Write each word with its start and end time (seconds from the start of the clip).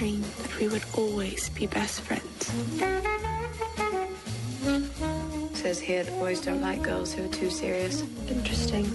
Dream 0.00 0.22
that 0.22 0.58
we 0.58 0.66
would 0.66 0.84
always 0.94 1.50
be 1.50 1.66
best 1.66 2.00
friends. 2.00 2.46
Says 5.52 5.78
here 5.78 6.04
that 6.04 6.18
boys 6.18 6.40
don't 6.40 6.62
like 6.62 6.80
girls 6.80 7.12
who 7.12 7.26
are 7.26 7.28
too 7.28 7.50
serious. 7.50 8.02
Interesting. 8.26 8.86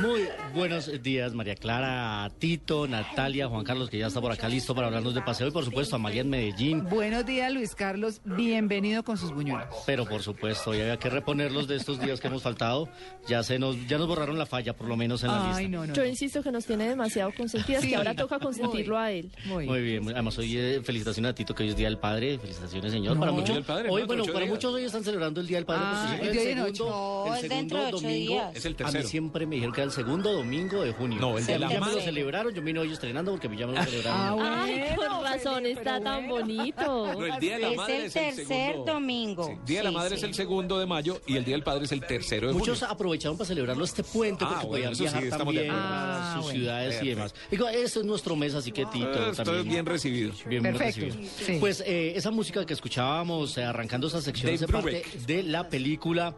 Muy 0.00 0.22
buenos 0.54 0.90
días, 1.02 1.34
María 1.34 1.54
Clara, 1.54 2.28
Tito, 2.38 2.88
Natalia, 2.88 3.46
Juan 3.46 3.62
Carlos, 3.62 3.90
que 3.90 3.98
ya 3.98 4.06
está 4.06 4.20
por 4.22 4.32
acá 4.32 4.48
listo 4.48 4.74
para 4.74 4.86
hablarnos 4.86 5.14
de 5.14 5.20
paseo, 5.20 5.48
y 5.48 5.50
por 5.50 5.64
supuesto 5.64 5.96
a 5.96 5.98
María 5.98 6.22
en 6.22 6.30
Medellín. 6.30 6.84
Buenos 6.88 7.24
días, 7.26 7.52
Luis 7.52 7.74
Carlos. 7.74 8.20
Bienvenido 8.24 9.04
con 9.04 9.18
sus 9.18 9.32
buñuelos. 9.32 9.68
Pero 9.86 10.06
por 10.06 10.22
supuesto, 10.22 10.74
ya 10.74 10.82
había 10.84 10.96
que 10.98 11.10
reponerlos 11.10 11.68
de 11.68 11.76
estos 11.76 12.00
días 12.00 12.20
que 12.20 12.28
hemos 12.28 12.42
faltado. 12.42 12.88
Ya 13.28 13.42
se 13.42 13.58
nos, 13.58 13.76
ya 13.86 13.98
nos 13.98 14.08
borraron 14.08 14.38
la 14.38 14.46
falla, 14.46 14.74
por 14.74 14.88
lo 14.88 14.96
menos 14.96 15.22
en 15.24 15.28
la 15.30 15.54
Ay, 15.56 15.64
lista. 15.66 15.76
no, 15.78 15.86
no. 15.86 15.94
Yo 15.94 16.02
no. 16.02 16.08
insisto 16.08 16.42
que 16.42 16.50
nos 16.50 16.64
tiene 16.64 16.88
demasiado 16.88 17.30
consentidas, 17.36 17.82
Sí. 17.82 17.90
que 17.90 17.96
ahora 17.96 18.14
toca 18.14 18.38
consentirlo 18.38 18.96
Muy. 18.96 19.04
a 19.04 19.10
él. 19.12 19.30
Muy, 19.44 19.66
Muy 19.66 19.82
bien, 19.82 20.02
muy- 20.04 20.14
además 20.14 20.36
hoy 20.38 20.56
eh, 20.56 20.80
felicitaciones 20.82 21.30
a 21.30 21.34
Tito, 21.34 21.54
que 21.54 21.64
hoy 21.64 21.68
es 21.68 21.76
Día 21.76 21.88
del 21.88 21.98
Padre. 21.98 22.38
Felicitaciones, 22.38 22.90
señor. 22.92 23.14
No. 23.14 23.20
Para 23.20 23.32
muchos, 23.32 23.54
del 23.54 23.64
Padre, 23.64 23.90
hoy, 23.90 24.00
¿no? 24.00 24.06
bueno, 24.06 24.22
Ocho 24.22 24.32
para 24.32 24.46
días. 24.46 24.54
muchos 24.56 24.74
hoy 24.74 24.84
están 24.84 25.04
celebrando 25.04 25.40
el 25.42 25.46
Día 25.46 25.58
del 25.58 25.66
Padre. 25.66 25.82
Ah, 25.84 25.90
porque 25.92 26.02
el 26.02 26.08
siempre 26.08 26.32
día 26.32 26.42
de 26.64 26.70
el 26.70 26.76
segundo, 26.76 26.90
No, 26.90 27.26
el 27.26 27.32
es 27.34 27.40
segundo 27.42 27.56
dentro 27.56 27.78
de 27.78 27.86
ocho 27.86 27.96
domingo. 28.00 28.32
días. 28.32 28.56
Es 28.56 28.64
el 28.64 28.72
A 28.72 28.90
siempre 29.04 29.46
me 29.46 29.56
dijeron 29.56 29.74
que 29.74 29.80
era 29.80 29.86
el 29.90 29.92
segundo 29.94 30.32
domingo 30.32 30.82
de 30.82 30.92
junio. 30.92 31.18
No, 31.20 31.38
el 31.38 31.46
de 31.46 31.52
Ya 31.52 31.58
la 31.58 31.68
me 31.68 31.74
lo 31.74 31.80
madre. 31.80 32.02
celebraron, 32.02 32.54
yo 32.54 32.62
vine 32.62 32.78
hoy 32.80 32.92
estrenando 32.92 33.30
porque 33.32 33.48
ya 33.56 33.66
me 33.66 33.74
lo 33.74 33.82
celebraron. 33.84 34.20
Ah, 34.20 34.32
bueno, 34.34 34.56
Ay, 34.62 34.96
con 34.96 35.24
razón, 35.24 35.66
está 35.66 36.00
tan 36.00 36.28
bueno. 36.28 36.46
bonito. 36.46 37.12
No, 37.12 37.26
el 37.26 37.40
Día 37.40 37.54
de 37.54 37.58
la 37.60 37.70
Es 37.70 37.76
Madre 37.76 37.96
el 37.98 38.04
es 38.06 38.16
el 38.16 38.22
tercer 38.36 38.46
segundo. 38.72 38.92
domingo. 38.92 39.46
Sí, 39.46 39.52
Día 39.66 39.78
de 39.78 39.84
la 39.84 39.90
Madre 39.92 40.08
sí. 40.10 40.14
es 40.16 40.22
el 40.22 40.34
segundo 40.34 40.78
de 40.78 40.86
mayo 40.86 41.20
y 41.26 41.36
el 41.36 41.44
Día 41.44 41.54
del 41.54 41.62
Padre 41.64 41.84
es 41.84 41.92
el 41.92 42.00
tercero 42.06 42.48
de 42.48 42.54
Muchos 42.54 42.78
junio. 42.80 42.92
aprovecharon 42.92 43.36
para 43.36 43.48
celebrarlo 43.48 43.84
este 43.84 44.02
puente 44.02 44.44
Ah, 44.44 44.48
porque 44.48 44.66
bueno, 44.66 44.90
podían 44.90 44.92
eso 44.92 45.04
sí, 45.18 45.22
viajar 45.22 45.38
también 45.38 45.70
a 45.70 45.74
Ah, 45.74 46.34
sus 46.34 46.42
bueno. 46.44 46.58
ciudades 46.58 47.02
y 47.02 47.08
demás. 47.08 47.34
Digo, 47.50 47.68
este 47.68 48.00
es 48.00 48.04
nuestro 48.06 48.36
mes, 48.36 48.54
así 48.54 48.72
que 48.72 48.84
Tito 48.86 49.32
también. 49.32 49.56
es 49.58 49.64
bien 49.64 49.86
recibido. 49.86 50.32
Bien 50.46 50.62
Perfecto, 50.62 51.06
recibido. 51.06 51.60
Pues 51.60 51.82
eh, 51.86 52.12
esa 52.16 52.30
música 52.30 52.64
que 52.66 52.72
escuchábamos 52.74 53.56
eh, 53.58 53.64
arrancando 53.64 54.06
esa 54.06 54.20
sección 54.20 54.46
Dave 54.52 54.64
hace 54.64 54.72
parte 54.72 55.02
de 55.26 55.42
la 55.42 55.68
película 55.68 56.34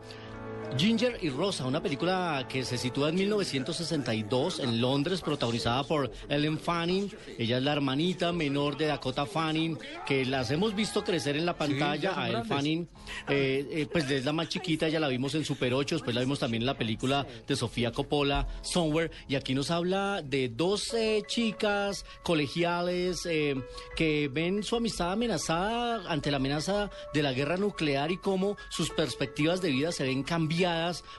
Ginger 0.77 1.19
y 1.23 1.31
Rosa, 1.31 1.67
una 1.67 1.83
película 1.83 2.47
que 2.49 2.65
se 2.65 2.79
sitúa 2.79 3.11
en 3.11 3.15
1962 3.17 4.61
en 4.61 4.81
Londres, 4.81 5.21
protagonizada 5.21 5.85
por 5.85 6.11
Ellen 6.29 6.59
Fanning. 6.59 7.13
Ella 7.39 7.59
es 7.59 7.63
la 7.63 7.73
hermanita 7.73 8.33
menor 8.33 8.77
de 8.77 8.87
Dakota 8.87 9.27
Fanning, 9.27 9.79
que 10.07 10.25
las 10.25 10.51
hemos 10.51 10.75
visto 10.75 11.05
crecer 11.05 11.37
en 11.37 11.47
la 11.47 11.57
pantalla. 11.57 12.21
a 12.21 12.29
Ellen. 12.29 12.45
Fanning, 12.45 12.89
eh, 13.29 13.67
eh, 13.71 13.87
pues 13.91 14.11
es 14.11 14.25
la 14.25 14.33
más 14.33 14.49
chiquita, 14.49 14.89
ya 14.89 14.99
la 14.99 15.09
vimos 15.09 15.35
en 15.35 15.45
Super 15.45 15.75
8, 15.75 15.97
después 15.97 16.15
la 16.15 16.23
vimos 16.23 16.39
también 16.41 16.63
en 16.63 16.67
la 16.67 16.79
película 16.79 17.27
de 17.47 17.57
Sofía 17.57 17.93
Coppola, 17.93 18.49
Somewhere, 18.63 19.11
y 19.29 19.37
aquí 19.37 19.55
nos 19.55 19.71
habla 19.71 20.23
de 20.23 20.49
dos 20.49 20.93
eh, 20.95 21.23
chicas 21.27 22.05
colegiales 22.23 23.27
eh, 23.27 23.55
que 23.97 24.29
ven 24.33 24.63
su 24.63 24.77
amistad 24.77 25.13
amenazada 25.13 26.11
ante 26.11 26.31
la 26.31 26.39
amenaza 26.39 26.91
de 27.13 27.23
la 27.23 27.33
guerra 27.33 27.57
nuclear 27.57 28.11
y 28.11 28.17
cómo 28.17 28.57
sus 28.71 28.91
perspectivas 28.91 29.61
de 29.63 29.71
vida 29.71 29.93
se 29.93 30.05
ven 30.05 30.23
cambiadas. 30.23 30.54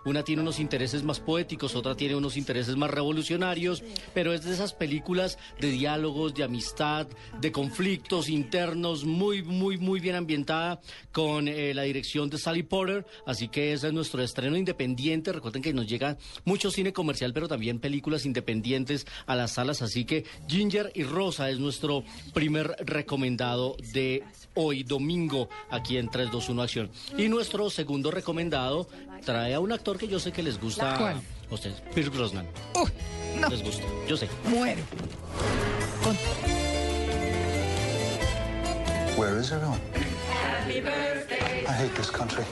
Una 0.06 0.24
tiene 0.24 0.42
unos 0.42 0.60
intereses 0.60 1.04
más 1.04 1.20
poéticos, 1.20 1.76
otra 1.76 1.96
tiene 1.96 2.16
unos 2.16 2.38
intereses 2.38 2.76
más 2.78 2.90
revolucionarios, 2.90 3.84
pero 4.14 4.34
es 4.34 4.46
de 4.46 4.54
esas 4.54 4.74
películas 4.74 5.38
de 5.60 5.72
diálogos, 5.72 6.34
de 6.34 6.44
amistad, 6.44 7.08
de 7.42 7.52
conflictos 7.52 8.30
internos, 8.30 9.04
muy, 9.04 9.44
muy, 9.44 9.78
muy 9.78 10.00
bien 10.00 10.16
ambientada 10.16 10.80
con 11.12 11.50
eh, 11.50 11.74
la 11.74 11.84
dirección 11.84 12.30
de 12.30 12.38
Sally 12.38 12.64
Porter. 12.64 13.06
Así 13.26 13.50
que 13.50 13.74
ese 13.74 13.88
es 13.88 13.94
nuestro 13.94 14.22
estreno 14.24 14.56
independiente. 14.56 15.34
Recuerden 15.34 15.62
que 15.62 15.74
nos 15.74 15.88
llega 15.88 16.18
mucho 16.46 16.72
cine 16.72 16.94
comercial, 16.94 17.34
pero 17.34 17.50
también 17.50 17.80
películas 17.80 18.26
independientes 18.26 19.06
a 19.26 19.36
las 19.36 19.52
salas. 19.52 19.82
Así 19.82 20.06
que 20.06 20.24
Ginger 20.48 20.92
y 20.96 21.04
Rosa 21.04 21.50
es 21.50 21.60
nuestro 21.60 22.04
primer 22.34 22.76
recomendado 22.86 23.76
de 23.92 24.24
hoy 24.54 24.84
domingo 24.84 25.50
aquí 25.70 25.98
en 25.98 26.10
321 26.10 26.62
Acción. 26.62 26.90
Y 27.18 27.28
nuestro 27.28 27.70
segundo 27.70 28.12
recomendado 28.12 28.88
trae 29.26 29.54
a 29.56 29.60
un 29.60 29.72
actor 29.72 29.98
que 29.98 30.08
yo 30.08 30.20
sé 30.20 30.32
que 30.32 30.44
les 30.44 30.60
gusta 30.62 30.98
¿Cuál? 30.98 31.22
a 31.50 31.54
ustedes, 31.54 31.82
Pierce 31.94 32.10
Brosnan. 32.12 32.48
Uy, 32.76 32.90
no, 33.40 33.50
Les 33.50 33.62
gusta, 33.64 33.84
yo 34.08 34.16
sé. 34.16 34.30
muero. 34.46 34.82
Con- 36.04 36.18
Where 39.18 39.40
is 39.40 39.52
everyone? 39.52 39.80
I 40.68 41.72
hate 41.72 41.94
this 41.96 42.12
country. 42.12 42.44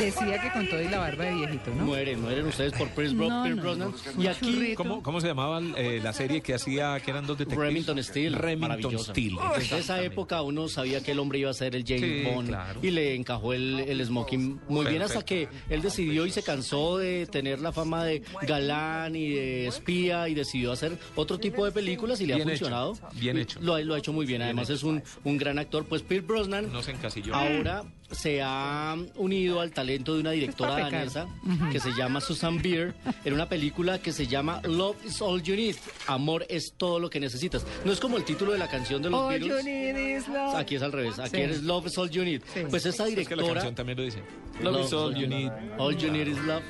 Decía 0.00 0.40
que 0.40 0.50
con 0.52 0.68
todo 0.68 0.80
y 0.82 0.88
la 0.88 0.98
barba 0.98 1.24
de 1.26 1.34
viejito, 1.34 1.70
¿no? 1.76 1.84
Mueren, 1.84 2.20
mueren 2.22 2.46
ustedes 2.46 2.72
por 2.72 2.88
Pierce, 2.90 3.14
Bro- 3.14 3.28
No, 3.28 3.56
Brosnan. 3.62 3.92
no. 4.16 4.22
Y 4.22 4.26
aquí. 4.26 4.74
¿Cómo, 4.74 5.02
cómo 5.02 5.20
se 5.20 5.26
llamaba 5.28 5.60
eh, 5.76 6.00
la 6.02 6.12
serie 6.12 6.40
que 6.40 6.54
hacía, 6.54 6.98
que 7.00 7.10
eran 7.10 7.26
dos 7.26 7.38
detectives? 7.38 7.68
Remington 7.68 8.02
Steel. 8.02 8.32
Remington 8.34 8.60
maravillosa. 8.68 9.12
Steel. 9.12 9.36
Desde 9.58 9.78
esa 9.78 10.02
época 10.02 10.42
uno 10.42 10.68
sabía 10.68 11.02
que 11.02 11.12
el 11.12 11.18
hombre 11.18 11.38
iba 11.38 11.50
a 11.50 11.54
ser 11.54 11.74
el 11.76 11.84
James 11.86 12.00
Sí, 12.00 12.22
Bond 12.34 12.48
claro. 12.48 12.80
y 12.82 12.90
le 12.90 13.14
encajó 13.14 13.52
el, 13.52 13.80
el 13.80 14.04
smoking 14.04 14.60
muy 14.68 14.86
bien 14.86 15.02
hasta 15.02 15.24
que 15.24 15.48
él 15.68 15.82
decidió 15.82 16.26
y 16.26 16.30
se 16.30 16.42
cansó 16.42 16.98
de 16.98 17.26
tener 17.26 17.60
la 17.60 17.72
fama 17.72 18.04
de 18.04 18.22
galán 18.42 19.14
y 19.16 19.30
de 19.30 19.66
espía 19.66 20.28
y 20.28 20.34
decidió 20.34 20.72
hacer 20.72 20.98
otro 21.16 21.38
tipo 21.38 21.64
de 21.64 21.72
películas 21.72 22.20
y 22.20 22.26
le 22.26 22.34
Bien 22.36 22.48
ha 22.48 22.52
hecho, 22.52 22.64
funcionado. 22.66 22.98
bien 23.14 23.36
hecho. 23.38 23.60
Lo, 23.60 23.74
ha- 23.74 23.80
lo 23.80 23.94
ha 23.94 23.98
hecho 23.98 24.12
muy 24.12 24.26
bien. 24.26 24.42
Además 24.42 24.70
es 24.70 24.82
un, 24.82 25.02
un 25.24 25.36
gran 25.36 25.58
actor. 25.58 25.84
Pues 25.84 26.02
Pierce 26.02 26.26
Brosnan 26.26 26.72
No 26.72 26.82
se 26.82 26.92
encasilló. 26.92 27.34
ahora 27.34 27.84
se 28.10 28.40
ha 28.42 28.96
unido 29.16 29.60
al 29.60 29.70
talento 29.70 29.89
de 29.98 30.20
una 30.20 30.30
directora 30.30 30.70
Es 30.72 30.78
pa' 30.78 30.84
pecar. 30.86 31.10
danesa 31.12 31.70
que 31.72 31.80
se 31.80 31.90
llama 31.92 32.20
Susan 32.20 32.60
Beer 32.62 32.94
en 33.24 33.34
una 33.34 33.48
película 33.48 33.98
que 34.00 34.12
se 34.12 34.26
llama 34.26 34.60
Love 34.64 34.96
is 35.06 35.20
All 35.20 35.42
You 35.42 35.56
Need. 35.56 35.76
Amor 36.06 36.46
es 36.48 36.72
todo 36.76 36.98
lo 36.98 37.10
que 37.10 37.20
necesitas. 37.20 37.64
No 37.84 37.92
es 37.92 38.00
como 38.00 38.16
el 38.16 38.24
título 38.24 38.52
de 38.52 38.58
la 38.58 38.68
canción 38.68 39.02
de 39.02 39.10
los 39.10 39.20
All 39.20 39.38
you 39.38 39.54
Beatles. 39.54 39.64
need 39.64 40.16
is 40.18 40.28
love. 40.28 40.54
Aquí 40.56 40.76
es 40.76 40.82
al 40.82 40.92
revés. 40.92 41.18
Aquí 41.18 41.36
Sí. 41.36 41.42
es 41.42 41.62
Love 41.62 41.86
is 41.86 41.98
All 41.98 42.10
You 42.10 42.24
Need. 42.24 42.42
Sí. 42.54 42.60
Pues 42.68 42.86
esa 42.86 43.06
Es 43.06 43.14
que 43.14 43.16
la 43.16 43.20
directora. 43.22 43.54
canción 43.54 43.74
también 43.74 43.98
lo 43.98 44.04
dice. 44.04 44.22
Love 44.62 44.84
is 44.84 44.92
all 44.92 45.14
you 45.16 45.26
need. 45.26 45.50
All 45.78 45.96
you 45.96 46.10
need 46.12 46.26
is 46.26 46.38
love. 46.44 46.62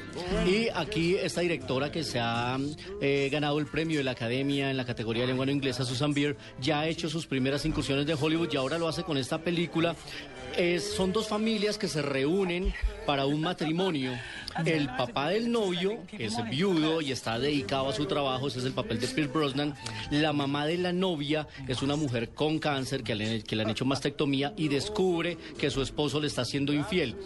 Y 0.47 0.69
aquí 0.75 1.17
esta 1.17 1.41
directora 1.41 1.91
que 1.91 2.05
se 2.05 2.21
ha 2.21 2.57
eh, 3.01 3.29
ganado 3.33 3.59
el 3.59 3.67
premio 3.67 3.99
de 3.99 4.05
la 4.05 4.13
Academia 4.13 4.71
en 4.71 4.77
la 4.77 4.85
categoría 4.85 5.23
de 5.23 5.29
lengua 5.29 5.45
no 5.47 5.51
inglesa, 5.53 5.85
Susan 5.85 6.15
Beer, 6.15 6.37
ya 6.61 6.81
ha 6.81 6.87
hecho 6.87 7.09
sus 7.09 7.27
primeras 7.27 7.65
incursiones 7.67 8.07
de 8.07 8.15
Hollywood 8.15 8.49
y 8.53 8.57
ahora 8.57 8.79
lo 8.79 8.87
hace 8.87 9.03
con 9.03 9.17
esta 9.19 9.39
película. 9.39 9.97
Es- 10.57 10.95
son 10.95 11.13
dos 11.13 11.27
familias 11.29 11.79
que 11.79 11.89
se 11.89 12.03
reúnen 12.03 12.73
para 13.11 13.27
un 13.27 13.41
matrimonio. 13.41 14.13
El 14.65 14.87
papá 14.87 15.31
del 15.31 15.51
novio 15.51 15.99
es 16.13 16.37
viudo 16.49 17.01
y 17.01 17.11
está 17.11 17.41
dedicado 17.41 17.89
a 17.89 17.93
su 17.93 18.07
trabajo, 18.07 18.47
ese 18.47 18.61
es 18.61 18.65
el 18.67 18.73
papel 18.73 19.01
de 19.01 19.09
Pierce 19.09 19.33
Brosnan. 19.33 19.75
La 20.13 20.33
mamá 20.33 20.65
de 20.65 20.79
la 20.79 20.93
novia 20.93 21.49
es 21.67 21.83
una 21.83 21.97
mujer 21.97 22.29
con 22.31 22.61
cáncer 22.61 23.03
que 23.03 23.17
le, 23.17 23.43
que 23.43 23.57
le 23.57 23.65
han 23.65 23.71
hecho 23.71 23.85
mastectomía 23.85 24.55
y 24.57 24.69
descubre 24.69 25.37
que 25.59 25.71
su 25.71 25.83
esposo 25.83 26.21
le 26.21 26.29
está 26.29 26.45
siendo 26.45 26.73
infiel. 26.73 27.17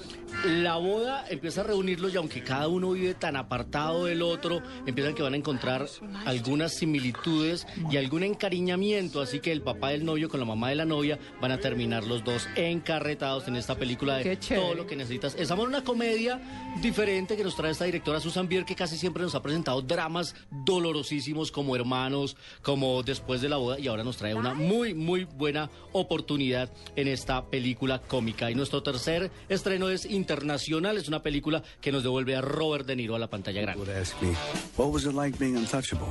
La 0.47 0.77
boda 0.77 1.27
empieza 1.28 1.60
a 1.60 1.65
reunirlos 1.65 2.15
y 2.15 2.16
aunque 2.16 2.42
cada 2.42 2.69
uno 2.69 2.92
vive 2.92 3.13
tan 3.13 3.37
apartado 3.37 4.07
del 4.07 4.22
otro, 4.22 4.63
empiezan 4.87 5.15
que 5.15 5.22
van 5.22 5.34
a 5.34 5.37
encontrar 5.37 5.87
algunas 6.25 6.75
similitudes 6.75 7.66
y 7.91 7.98
algún 7.98 8.22
encariñamiento, 8.22 9.21
así 9.21 9.41
que 9.41 9.53
el 9.53 9.60
papá 9.60 9.91
del 9.91 10.04
novio 10.04 10.30
con 10.30 10.41
la 10.41 10.47
mamá 10.47 10.71
de 10.71 10.77
la 10.77 10.87
novia 10.87 11.19
van 11.41 11.53
a 11.53 11.59
terminar 11.59 12.04
los 12.04 12.25
dos 12.25 12.48
encarretados 12.57 13.48
en 13.48 13.57
esta 13.57 13.77
película 13.77 14.16
de 14.16 14.37
todo 14.37 14.75
lo 14.75 14.87
que 14.87 14.97
necesitas. 14.97 15.37
En 15.39 15.47
una 15.74 15.82
comedia 15.82 16.41
diferente 16.80 17.36
que 17.36 17.42
nos 17.42 17.56
trae 17.56 17.72
esta 17.72 17.84
directora 17.84 18.21
Susan 18.21 18.48
Bier, 18.48 18.65
que 18.65 18.76
casi 18.76 18.97
siempre 18.97 19.24
nos 19.24 19.34
ha 19.34 19.42
presentado 19.42 19.82
dramas 19.82 20.36
dolorosísimos 20.50 21.50
como 21.50 21.74
hermanos, 21.74 22.36
como 22.62 23.03
después 23.03 23.41
de 23.41 23.48
la 23.48 23.56
boda, 23.56 23.80
y 23.80 23.88
ahora 23.88 24.04
nos 24.04 24.16
trae 24.16 24.36
una 24.36 24.54
muy, 24.54 24.94
muy 24.94 25.24
buena 25.24 25.68
oportunidad 25.91 26.71
en 26.94 27.09
esta 27.09 27.44
película 27.47 28.00
cómica. 28.00 28.53
Y 28.53 28.54
nuestro 28.54 28.84
tercer 28.84 29.32
estreno 29.48 29.88
es 29.88 30.04
internacional, 30.04 30.97
es 30.97 31.09
una 31.09 31.22
película 31.22 31.65
que 31.80 31.91
nos 31.91 32.04
devuelve 32.04 32.36
a 32.36 32.41
Robert 32.41 32.86
De 32.86 32.94
Niro 32.94 33.16
a 33.16 33.18
la 33.18 33.28
pantalla 33.28 33.60
grande. 33.60 33.82
Would 33.82 33.97
ask 33.97 34.15
me, 34.22 34.28
what 34.77 34.92
was 34.92 35.06
it 35.06 35.15
like 35.15 35.36
being 35.38 35.56
untouchable? 35.56 36.06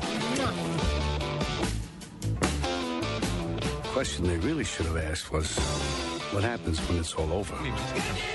question 3.93 4.25
they 4.25 4.37
really 4.39 4.63
should 4.63 4.87
have 4.87 4.97
asked 4.97 5.31
was, 5.31 5.55
What 6.33 6.43
happens 6.45 6.79
when 6.89 6.97
it's 6.99 7.13
all 7.15 7.31
over? 7.31 7.53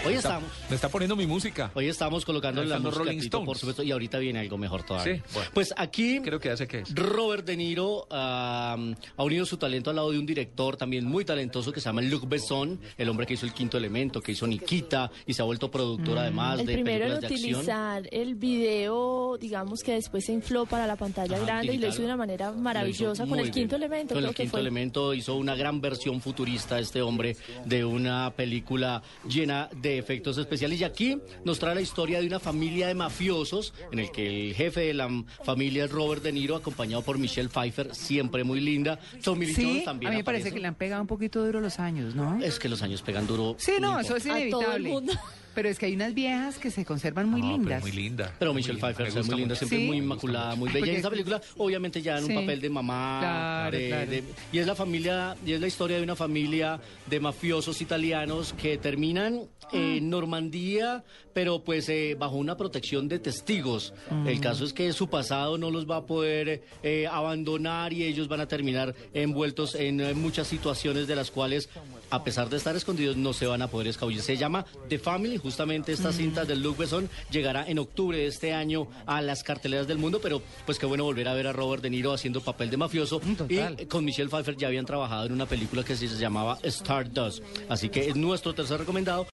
Hoy 0.07 0.15
estamos. 0.15 0.49
Me 0.71 0.77
está 0.77 0.89
poniendo 0.89 1.17
mi 1.17 1.27
música. 1.27 1.73
Hoy 1.75 1.89
estamos 1.89 2.25
colocando 2.25 2.63
la 2.63 2.79
música 2.79 2.99
Rolling 2.99 3.19
Tito, 3.19 3.39
Stones. 3.39 3.47
por 3.47 3.59
supuesto, 3.59 3.83
y 3.83 3.91
ahorita 3.91 4.19
viene 4.19 4.39
algo 4.39 4.57
mejor 4.57 4.85
todavía. 4.85 5.17
Sí, 5.17 5.23
bueno. 5.35 5.51
Pues 5.53 5.75
aquí 5.77 6.21
Creo 6.21 6.39
que 6.39 6.51
hace 6.51 6.69
que 6.69 6.81
es. 6.81 6.95
Robert 6.95 7.45
De 7.45 7.57
Niro 7.57 8.07
ah, 8.11 8.77
ha 9.17 9.25
unido 9.25 9.45
su 9.47 9.57
talento 9.57 9.91
al 9.91 9.97
lado 9.97 10.13
de 10.13 10.19
un 10.21 10.27
director 10.27 10.77
también 10.77 11.07
muy 11.07 11.25
talentoso 11.25 11.73
que 11.73 11.81
se 11.81 11.87
llama 11.87 12.01
Luc 12.03 12.29
Besson, 12.29 12.79
el 12.97 13.09
hombre 13.09 13.27
que 13.27 13.35
hizo 13.35 13.47
El 13.47 13.53
Quinto 13.53 13.77
Elemento, 13.77 14.21
que 14.21 14.31
hizo 14.31 14.47
Nikita 14.47 15.11
y 15.27 15.35
se 15.35 15.43
ha 15.43 15.45
vuelto 15.45 15.69
productor 15.69 16.19
además 16.19 16.61
El 16.61 16.67
de 16.67 16.73
primero 16.75 17.05
en 17.07 17.21
películas 17.21 17.21
de 17.21 17.27
acción. 17.35 17.51
utilizar 17.55 18.09
el 18.13 18.35
video, 18.37 19.39
digamos 19.39 19.83
que 19.83 19.95
después 19.95 20.25
se 20.25 20.33
infló 20.33 20.67
para 20.67 20.87
la 20.87 20.95
pantalla 20.95 21.35
Ajá, 21.37 21.45
grande 21.45 21.65
y 21.75 21.79
lo 21.79 21.87
digital. 21.87 21.91
hizo 21.91 21.99
de 22.03 22.07
una 22.07 22.17
manera 22.17 22.53
maravillosa 22.53 23.25
Lo 23.25 23.29
con 23.31 23.39
el 23.41 23.47
muy 23.47 23.51
quinto 23.53 23.77
bien. 23.77 23.91
elemento. 23.91 24.15
Con 24.15 24.25
el 24.25 24.35
quinto 24.37 24.51
fue. 24.53 24.61
elemento 24.61 25.15
hizo 25.15 25.35
una 25.35 25.57
gran 25.57 25.81
versión 25.81 26.21
futurista 26.21 26.79
este 26.79 27.03
hombre 27.03 27.37
de 27.65 27.88
una 27.89 28.31
película 28.35 29.03
llena 29.29 29.69
de 29.77 29.99
efectos 29.99 30.39
especiales. 30.39 30.81
Y 30.81 30.85
aquí 30.85 31.19
nos 31.45 31.59
trae 31.59 31.75
la 31.75 31.81
historia 31.81 32.21
de 32.21 32.27
una 32.27 32.39
familia 32.41 32.87
de 32.89 32.95
mafiosos 32.95 33.73
en 33.93 33.99
el 33.99 34.11
que 34.11 34.49
el 34.49 34.55
jefe 34.55 34.81
de 34.81 34.95
la 34.95 35.09
familia 35.45 35.85
es 35.85 35.91
Robert 35.91 36.23
De 36.23 36.33
Niro, 36.33 36.57
acompañado 36.57 37.03
por 37.03 37.19
Michelle 37.19 37.49
Pfeiffer, 37.49 37.95
siempre 37.95 38.45
muy 38.45 38.61
linda. 38.61 38.99
Tommy 39.23 39.47
Lee 39.47 39.55
Sí, 39.55 39.63
Jones 39.65 39.83
a 39.83 39.85
también 39.87 40.11
mí 40.13 40.17
me 40.19 40.25
parece 40.25 40.43
aparece. 40.43 40.55
que 40.55 40.61
le 40.61 40.69
han 40.69 40.75
pegado 40.75 41.03
un 41.03 41.09
poquito 41.09 41.45
duro 41.45 41.61
los 41.61 41.79
años, 41.79 42.15
¿no? 42.15 42.43
Es 42.43 42.59
que 42.59 42.69
los 42.69 42.83
años 42.83 43.03
pegan 43.03 43.27
duro. 43.27 43.57
Sí, 43.59 43.73
no, 43.81 43.99
eso 43.99 44.17
es 44.17 44.27
A 44.27 44.29
todo 44.29 44.37
el 44.37 44.47
inevitable. 44.49 44.89
mundo. 44.91 45.13
Pero 45.55 45.69
es 45.69 45.79
que 45.79 45.87
hay 45.87 45.95
unas 45.95 46.15
viejas 46.15 46.59
que 46.59 46.71
se 46.71 46.85
conservan 46.85 47.29
muy 47.29 47.41
No, 47.41 47.49
pero 47.49 47.59
lindas. 47.59 47.83
muy 47.83 47.93
linda. 47.93 48.33
Pero 48.39 48.53
Muy 48.53 48.61
Michelle 48.61 48.75
linda, 48.75 48.89
Pfeiffer 48.95 49.19
es 49.19 49.27
muy 49.27 49.37
linda, 49.37 49.55
siempre 49.57 49.79
Sí. 49.79 49.85
muy 49.87 49.97
inmaculada, 49.97 50.55
muy 50.55 50.71
bella. 50.71 50.87
Y 50.87 50.91
en 50.91 50.97
esa 50.97 51.11
película, 51.11 51.41
obviamente, 51.57 52.01
ya 52.01 52.19
en 52.19 52.25
un 52.25 52.31
Sí. 52.31 52.37
papel 52.37 52.61
de 52.61 52.71
mamá. 52.71 53.19
Claro, 53.21 53.77
de- 53.77 53.89
claro. 53.89 54.11
de- 54.11 54.25
y 54.53 54.59
es 54.59 54.67
la 54.67 54.75
familia, 54.75 55.37
y 55.45 55.53
es 55.53 55.61
la 55.61 55.67
historia 55.67 55.97
de 55.97 56.03
una 56.05 56.15
familia 56.17 56.81
de 57.07 57.21
mafiosos 57.21 57.81
italianos 57.81 58.53
que 58.53 58.79
terminan 58.79 59.43
en 59.73 60.09
Normandía, 60.09 61.05
pero 61.35 61.63
pues 61.63 61.89
eh, 61.91 62.17
bajo 62.19 62.37
una 62.37 62.57
protección 62.57 63.07
de 63.09 63.19
testigos. 63.19 63.93
El 64.27 64.41
caso 64.41 64.65
es 64.65 64.73
que 64.73 64.93
su 64.95 65.09
pasado 65.09 65.59
no 65.59 65.71
los 65.71 65.89
va 65.89 65.97
a 65.99 66.07
poder 66.07 66.63
eh, 66.83 67.07
abandonar 67.07 67.93
y 67.93 68.05
ellos 68.05 68.29
van 68.29 68.41
a 68.41 68.49
terminar 68.49 68.95
envueltos 69.13 69.75
en 69.75 70.01
eh, 70.01 70.15
muchas 70.15 70.47
situaciones 70.47 71.07
de 71.07 71.17
las 71.17 71.31
cuales, 71.31 71.69
a 72.11 72.25
pesar 72.25 72.49
de 72.49 72.57
estar 72.57 72.75
escondidos, 72.77 73.17
no 73.19 73.33
se 73.35 73.47
van 73.47 73.61
a 73.61 73.69
poder 73.69 73.89
escabullir. 73.89 74.23
Se 74.23 74.37
llama 74.39 74.65
The 74.89 74.99
Family, 74.99 75.37
justamente 75.49 75.93
esta 75.93 76.13
cinta 76.13 76.45
de 76.45 76.57
Luc 76.57 76.77
Besson 76.77 77.09
llegará 77.31 77.67
en 77.67 77.79
octubre 77.79 78.19
de 78.19 78.27
este 78.27 78.53
año 78.53 78.87
a 79.07 79.23
las 79.23 79.43
carteleras 79.43 79.89
del 79.89 79.97
mundo, 79.97 80.21
pero 80.23 80.43
pues 80.67 80.79
qué 80.79 80.85
bueno 80.85 81.05
volver 81.05 81.27
a 81.27 81.33
ver 81.33 81.47
a 81.47 81.55
Robert 81.55 81.83
De 81.83 81.89
Niro 81.89 82.13
haciendo 82.13 82.43
papel 82.43 82.69
de 82.69 82.77
mafioso. 82.77 83.19
total. 83.19 83.77
Y 83.81 83.87
con 83.87 84.05
Michelle 84.05 84.29
Pfeiffer 84.29 84.59
ya 84.59 84.67
habían 84.69 84.85
trabajado 84.85 85.25
en 85.25 85.33
una 85.33 85.47
película 85.47 85.83
que 85.83 85.97
se 85.97 86.07
llamaba 86.07 86.59
Stardust. 86.63 87.43
Así 87.71 87.89
que 87.89 88.11
es 88.11 88.17
nuestro 88.17 88.55
tercer 88.55 88.79
recomendado. 88.81 89.27